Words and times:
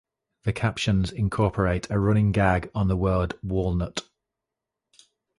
The 0.45 0.51
captions 0.53 1.11
incorporate 1.11 1.85
a 1.91 1.99
running 1.99 2.31
gag 2.31 2.71
on 2.73 2.87
the 2.87 2.97
word 2.97 3.35
"walnut". 3.43 4.01